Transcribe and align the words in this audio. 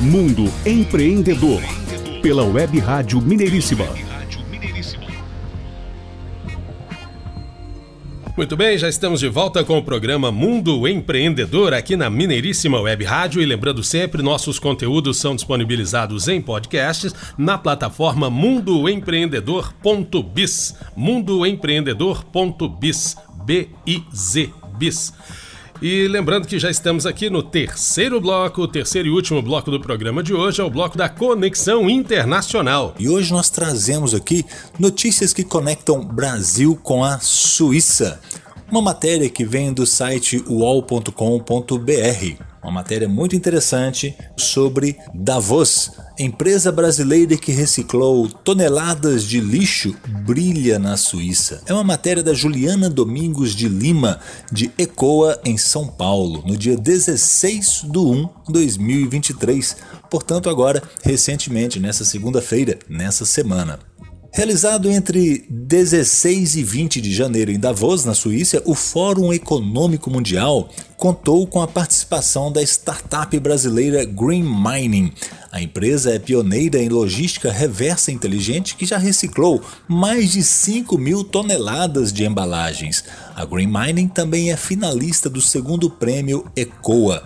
Mundo 0.00 0.44
Empreendedor, 0.66 1.62
pela 2.20 2.44
Web 2.44 2.78
Rádio 2.80 3.18
Mineiríssima. 3.18 3.86
Muito 8.36 8.54
bem, 8.54 8.76
já 8.76 8.90
estamos 8.90 9.20
de 9.20 9.28
volta 9.28 9.64
com 9.64 9.78
o 9.78 9.82
programa 9.82 10.30
Mundo 10.30 10.86
Empreendedor 10.86 11.72
aqui 11.72 11.96
na 11.96 12.10
Mineiríssima 12.10 12.78
Web 12.78 13.04
Rádio. 13.04 13.40
E 13.40 13.46
lembrando 13.46 13.82
sempre, 13.82 14.22
nossos 14.22 14.58
conteúdos 14.58 15.16
são 15.16 15.34
disponibilizados 15.34 16.28
em 16.28 16.42
podcasts 16.42 17.14
na 17.38 17.56
plataforma 17.56 18.28
mundoempreendedor.biz. 18.28 20.74
Mundoempreendedor.biz. 20.94 23.16
B-I-Z. 23.46 24.50
Bis. 24.76 25.14
E 25.80 26.08
lembrando 26.08 26.46
que 26.46 26.58
já 26.58 26.70
estamos 26.70 27.04
aqui 27.04 27.28
no 27.28 27.42
terceiro 27.42 28.18
bloco, 28.18 28.62
o 28.62 28.68
terceiro 28.68 29.08
e 29.08 29.10
último 29.10 29.42
bloco 29.42 29.70
do 29.70 29.78
programa 29.78 30.22
de 30.22 30.32
hoje 30.32 30.60
é 30.60 30.64
o 30.64 30.70
bloco 30.70 30.96
da 30.96 31.06
Conexão 31.06 31.90
Internacional. 31.90 32.94
E 32.98 33.10
hoje 33.10 33.30
nós 33.30 33.50
trazemos 33.50 34.14
aqui 34.14 34.44
notícias 34.78 35.34
que 35.34 35.44
conectam 35.44 36.02
Brasil 36.02 36.78
com 36.82 37.04
a 37.04 37.18
Suíça. 37.18 38.18
Uma 38.68 38.82
matéria 38.82 39.30
que 39.30 39.44
vem 39.44 39.72
do 39.72 39.86
site 39.86 40.42
uol.com.br. 40.48 41.12
Uma 42.60 42.72
matéria 42.72 43.08
muito 43.08 43.36
interessante 43.36 44.16
sobre 44.36 44.98
Davos. 45.14 45.92
Empresa 46.18 46.72
brasileira 46.72 47.36
que 47.36 47.52
reciclou 47.52 48.28
toneladas 48.28 49.22
de 49.22 49.38
lixo 49.38 49.94
brilha 50.24 50.80
na 50.80 50.96
Suíça. 50.96 51.62
É 51.64 51.72
uma 51.72 51.84
matéria 51.84 52.24
da 52.24 52.34
Juliana 52.34 52.90
Domingos 52.90 53.54
de 53.54 53.68
Lima, 53.68 54.18
de 54.50 54.72
Ecoa, 54.76 55.40
em 55.44 55.56
São 55.56 55.86
Paulo, 55.86 56.42
no 56.44 56.56
dia 56.56 56.76
16 56.76 57.82
de 57.84 57.98
1 57.98 58.28
de 58.46 58.52
2023. 58.52 59.76
Portanto, 60.10 60.50
agora, 60.50 60.82
recentemente, 61.04 61.78
nessa 61.78 62.04
segunda-feira, 62.04 62.78
nessa 62.88 63.24
semana. 63.24 63.78
Realizado 64.36 64.90
entre 64.90 65.46
16 65.48 66.56
e 66.56 66.62
20 66.62 67.00
de 67.00 67.10
janeiro 67.10 67.50
em 67.50 67.58
Davos, 67.58 68.04
na 68.04 68.12
Suíça, 68.12 68.62
o 68.66 68.74
Fórum 68.74 69.32
Econômico 69.32 70.10
Mundial 70.10 70.68
contou 70.98 71.46
com 71.46 71.62
a 71.62 71.66
participação 71.66 72.52
da 72.52 72.60
startup 72.62 73.40
brasileira 73.40 74.04
Green 74.04 74.42
Mining. 74.42 75.10
A 75.50 75.62
empresa 75.62 76.14
é 76.14 76.18
pioneira 76.18 76.78
em 76.78 76.90
logística 76.90 77.50
reversa 77.50 78.12
inteligente 78.12 78.76
que 78.76 78.84
já 78.84 78.98
reciclou 78.98 79.62
mais 79.88 80.32
de 80.32 80.42
5 80.42 80.98
mil 80.98 81.24
toneladas 81.24 82.12
de 82.12 82.26
embalagens. 82.26 83.04
A 83.34 83.42
Green 83.46 83.72
Mining 83.72 84.08
também 84.08 84.52
é 84.52 84.56
finalista 84.58 85.30
do 85.30 85.40
segundo 85.40 85.88
prêmio 85.88 86.44
ECOA. 86.54 87.24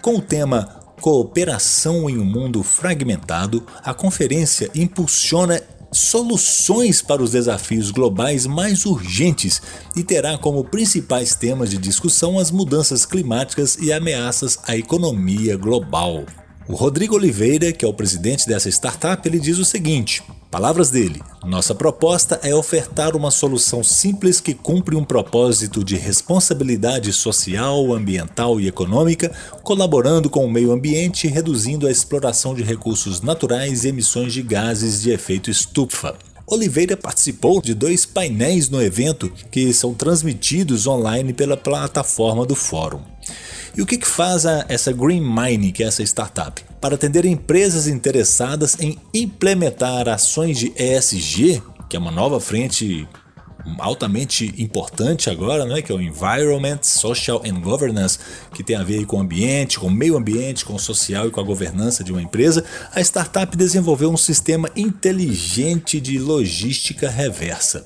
Com 0.00 0.18
o 0.18 0.22
tema 0.22 0.80
Cooperação 1.00 2.08
em 2.08 2.16
um 2.16 2.24
Mundo 2.24 2.62
Fragmentado, 2.62 3.66
a 3.82 3.92
conferência 3.92 4.70
impulsiona 4.72 5.60
soluções 5.92 7.02
para 7.02 7.22
os 7.22 7.32
desafios 7.32 7.90
globais 7.90 8.46
mais 8.46 8.86
urgentes 8.86 9.60
e 9.94 10.02
terá 10.02 10.38
como 10.38 10.64
principais 10.64 11.34
temas 11.34 11.70
de 11.70 11.76
discussão 11.76 12.38
as 12.38 12.50
mudanças 12.50 13.04
climáticas 13.04 13.76
e 13.76 13.92
ameaças 13.92 14.58
à 14.66 14.76
economia 14.76 15.56
global. 15.56 16.24
O 16.66 16.74
Rodrigo 16.74 17.16
Oliveira, 17.16 17.72
que 17.72 17.84
é 17.84 17.88
o 17.88 17.92
presidente 17.92 18.46
dessa 18.46 18.70
startup, 18.70 19.26
ele 19.28 19.38
diz 19.38 19.58
o 19.58 19.64
seguinte: 19.64 20.22
Palavras 20.52 20.90
dele: 20.90 21.22
Nossa 21.46 21.74
proposta 21.74 22.38
é 22.42 22.54
ofertar 22.54 23.16
uma 23.16 23.30
solução 23.30 23.82
simples 23.82 24.38
que 24.38 24.52
cumpre 24.52 24.94
um 24.94 25.02
propósito 25.02 25.82
de 25.82 25.96
responsabilidade 25.96 27.10
social, 27.10 27.90
ambiental 27.94 28.60
e 28.60 28.68
econômica, 28.68 29.32
colaborando 29.62 30.28
com 30.28 30.44
o 30.44 30.50
meio 30.50 30.70
ambiente 30.70 31.26
e 31.26 31.30
reduzindo 31.30 31.86
a 31.86 31.90
exploração 31.90 32.54
de 32.54 32.62
recursos 32.62 33.22
naturais 33.22 33.84
e 33.84 33.88
emissões 33.88 34.34
de 34.34 34.42
gases 34.42 35.00
de 35.00 35.10
efeito 35.10 35.50
estufa. 35.50 36.14
Oliveira 36.46 36.98
participou 36.98 37.62
de 37.62 37.72
dois 37.72 38.04
painéis 38.04 38.68
no 38.68 38.82
evento 38.82 39.32
que 39.50 39.72
são 39.72 39.94
transmitidos 39.94 40.86
online 40.86 41.32
pela 41.32 41.56
plataforma 41.56 42.44
do 42.44 42.54
fórum. 42.54 43.11
E 43.76 43.80
o 43.80 43.86
que, 43.86 43.96
que 43.96 44.06
faz 44.06 44.44
a, 44.44 44.64
essa 44.68 44.92
Green 44.92 45.20
Mine, 45.20 45.72
que 45.72 45.82
é 45.82 45.86
essa 45.86 46.02
startup? 46.02 46.62
Para 46.80 46.94
atender 46.94 47.24
empresas 47.24 47.86
interessadas 47.86 48.76
em 48.80 48.98
implementar 49.14 50.08
ações 50.08 50.58
de 50.58 50.72
ESG, 50.76 51.62
que 51.88 51.96
é 51.96 51.98
uma 51.98 52.10
nova 52.10 52.40
frente 52.40 53.08
altamente 53.78 54.52
importante 54.58 55.30
agora, 55.30 55.64
né, 55.64 55.82
que 55.82 55.92
é 55.92 55.94
o 55.94 56.00
Environment, 56.00 56.80
Social 56.82 57.42
and 57.46 57.60
Governance, 57.60 58.18
que 58.52 58.62
tem 58.62 58.76
a 58.76 58.82
ver 58.82 59.04
com 59.06 59.18
o 59.18 59.20
ambiente, 59.20 59.78
com 59.78 59.86
o 59.86 59.90
meio 59.90 60.16
ambiente, 60.16 60.64
com 60.64 60.74
o 60.74 60.78
social 60.78 61.28
e 61.28 61.30
com 61.30 61.40
a 61.40 61.44
governança 61.44 62.02
de 62.02 62.12
uma 62.12 62.22
empresa, 62.22 62.64
a 62.92 63.00
startup 63.00 63.56
desenvolveu 63.56 64.10
um 64.10 64.16
sistema 64.16 64.68
inteligente 64.74 66.00
de 66.00 66.18
logística 66.18 67.08
reversa. 67.08 67.84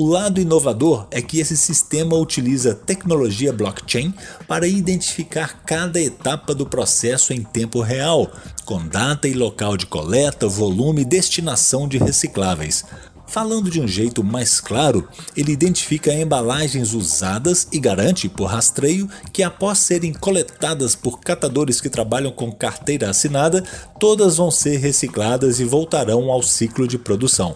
O 0.00 0.06
lado 0.06 0.40
inovador 0.40 1.06
é 1.10 1.20
que 1.20 1.40
esse 1.40 1.54
sistema 1.58 2.16
utiliza 2.16 2.74
tecnologia 2.74 3.52
blockchain 3.52 4.14
para 4.48 4.66
identificar 4.66 5.62
cada 5.66 6.00
etapa 6.00 6.54
do 6.54 6.64
processo 6.64 7.34
em 7.34 7.42
tempo 7.42 7.82
real, 7.82 8.32
com 8.64 8.88
data 8.88 9.28
e 9.28 9.34
local 9.34 9.76
de 9.76 9.84
coleta, 9.84 10.48
volume 10.48 11.02
e 11.02 11.04
destinação 11.04 11.86
de 11.86 11.98
recicláveis. 11.98 12.82
Falando 13.26 13.70
de 13.70 13.78
um 13.78 13.86
jeito 13.86 14.24
mais 14.24 14.58
claro, 14.58 15.06
ele 15.36 15.52
identifica 15.52 16.14
embalagens 16.14 16.94
usadas 16.94 17.68
e 17.70 17.78
garante, 17.78 18.26
por 18.26 18.46
rastreio, 18.46 19.06
que 19.34 19.42
após 19.42 19.80
serem 19.80 20.14
coletadas 20.14 20.96
por 20.96 21.20
catadores 21.20 21.78
que 21.78 21.90
trabalham 21.90 22.32
com 22.32 22.50
carteira 22.50 23.10
assinada, 23.10 23.62
todas 23.98 24.38
vão 24.38 24.50
ser 24.50 24.78
recicladas 24.78 25.60
e 25.60 25.64
voltarão 25.64 26.30
ao 26.30 26.42
ciclo 26.42 26.88
de 26.88 26.96
produção 26.96 27.54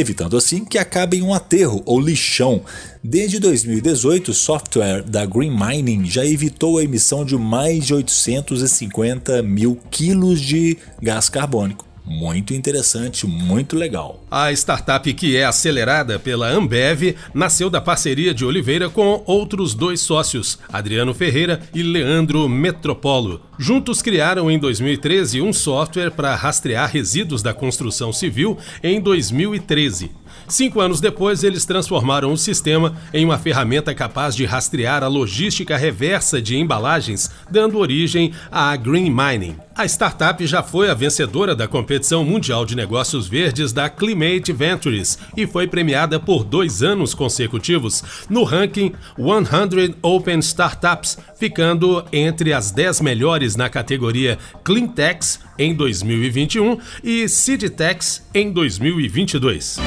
evitando 0.00 0.36
assim 0.36 0.64
que 0.64 0.78
acabe 0.78 1.18
em 1.18 1.22
um 1.22 1.34
aterro 1.34 1.82
ou 1.84 2.00
lixão. 2.00 2.62
Desde 3.02 3.38
2018, 3.38 4.30
o 4.30 4.34
software 4.34 5.02
da 5.02 5.24
Green 5.24 5.50
Mining 5.50 6.04
já 6.06 6.24
evitou 6.24 6.78
a 6.78 6.84
emissão 6.84 7.24
de 7.24 7.36
mais 7.36 7.86
de 7.86 7.94
850 7.94 9.42
mil 9.42 9.78
quilos 9.90 10.40
de 10.40 10.76
gás 11.00 11.28
carbônico. 11.28 11.87
Muito 12.08 12.54
interessante, 12.54 13.26
muito 13.26 13.76
legal. 13.76 14.24
A 14.30 14.50
startup 14.52 15.12
que 15.12 15.36
é 15.36 15.44
acelerada 15.44 16.18
pela 16.18 16.48
Ambev 16.48 17.14
nasceu 17.34 17.68
da 17.68 17.82
parceria 17.82 18.32
de 18.32 18.46
Oliveira 18.46 18.88
com 18.88 19.22
outros 19.26 19.74
dois 19.74 20.00
sócios, 20.00 20.58
Adriano 20.72 21.12
Ferreira 21.12 21.60
e 21.74 21.82
Leandro 21.82 22.48
Metropolo. 22.48 23.42
Juntos 23.58 24.00
criaram 24.00 24.50
em 24.50 24.58
2013 24.58 25.42
um 25.42 25.52
software 25.52 26.10
para 26.10 26.34
rastrear 26.34 26.90
resíduos 26.90 27.42
da 27.42 27.52
construção 27.52 28.10
civil 28.10 28.56
em 28.82 29.00
2013. 29.00 30.10
Cinco 30.46 30.80
anos 30.80 31.00
depois, 31.00 31.42
eles 31.42 31.64
transformaram 31.64 32.32
o 32.32 32.36
sistema 32.36 32.94
em 33.12 33.24
uma 33.24 33.38
ferramenta 33.38 33.94
capaz 33.94 34.34
de 34.34 34.44
rastrear 34.44 35.02
a 35.02 35.08
logística 35.08 35.76
reversa 35.76 36.40
de 36.40 36.56
embalagens, 36.56 37.30
dando 37.50 37.78
origem 37.78 38.32
à 38.50 38.74
Green 38.76 39.10
Mining. 39.10 39.56
A 39.78 39.84
startup 39.84 40.44
já 40.44 40.60
foi 40.60 40.90
a 40.90 40.94
vencedora 40.94 41.54
da 41.54 41.68
competição 41.68 42.24
mundial 42.24 42.66
de 42.66 42.74
negócios 42.74 43.28
verdes 43.28 43.72
da 43.72 43.88
Climate 43.88 44.52
Ventures 44.52 45.16
e 45.36 45.46
foi 45.46 45.68
premiada 45.68 46.18
por 46.18 46.42
dois 46.42 46.82
anos 46.82 47.14
consecutivos 47.14 48.02
no 48.28 48.42
ranking 48.42 48.92
100 49.16 49.94
Open 50.02 50.40
Startups, 50.40 51.16
ficando 51.38 52.04
entre 52.12 52.52
as 52.52 52.72
10 52.72 53.02
melhores 53.02 53.54
na 53.54 53.68
categoria 53.68 54.36
Cleantechs 54.64 55.38
em 55.56 55.72
2021 55.72 56.78
e 57.04 57.28
Seedtechs 57.28 58.26
em 58.34 58.50
2022. 58.50 59.78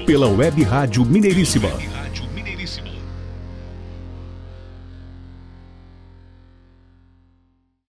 pela 0.06 0.28
Web 0.28 0.62
Rádio 0.64 1.06
Mineiríssima. 1.06 1.91